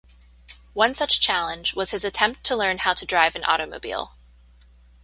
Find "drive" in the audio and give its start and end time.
3.05-3.35